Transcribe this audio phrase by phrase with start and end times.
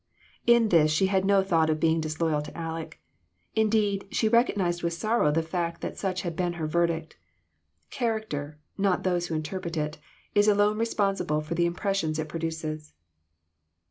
[0.47, 2.99] In this, she had no thought of being disloyal to Aleck.
[3.53, 7.17] Indeed, she recognized with sorrow the fact that such had been her verdict.
[7.91, 9.99] Character, not those who interpret it,
[10.33, 12.95] is alone responsible for the impressions it produces.